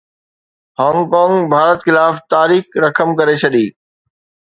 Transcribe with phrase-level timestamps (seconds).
[0.77, 3.65] Hong Kong Bharat خلاف تاريخ رقم ڪري ڇڏي